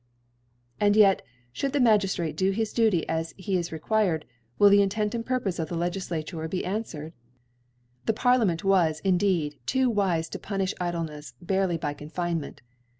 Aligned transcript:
And 0.79 0.95
(99) 0.97 1.09
And 1.11 1.19
ytt 1.19 1.61
(bould 1.61 1.73
the 1.73 1.77
Magtftnue 1.77 2.35
do 2.35 2.49
his 2.49 2.73
Duty 2.73 3.05
^ 3.09 3.33
he 3.37 3.55
is 3.55 3.71
required, 3.71 4.25
will 4.57 4.71
the 4.71 4.81
Intent 4.81 5.13
and 5.13 5.23
Purpofe 5.23 5.59
of 5.59 5.69
the 5.69 5.75
Legiftature 5.75 6.49
be 6.49 6.63
anfwered? 6.63 7.13
'The 8.07 8.13
Parliament 8.13 8.63
was, 8.63 8.99
indeed, 9.01 9.59
too 9.67 9.91
wife 9.91 10.27
to 10.31 10.39
puniQi 10.39 10.73
Idlenefs 10.81 11.33
barely 11.39 11.77
by 11.77 11.93
Confinement. 11.93 12.63